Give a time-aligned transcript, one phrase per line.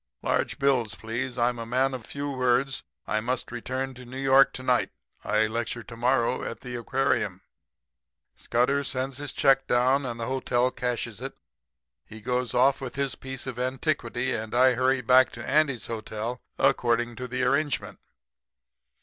[0.23, 1.37] 'Large bills, please.
[1.37, 2.81] I'm a man of few words.
[3.05, 4.89] I must return to New York to night.
[5.23, 7.41] I lecture to morrow at the aquarium.'
[8.35, 11.37] "Scudder sends a check down and the hotel cashes it.
[12.03, 16.41] He goes off with his piece of antiquity and I hurry back to Andy's hotel,
[16.57, 17.99] according to arrangement.